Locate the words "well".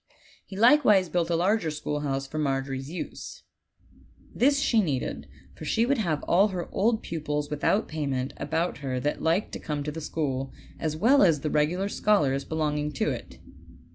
10.97-11.21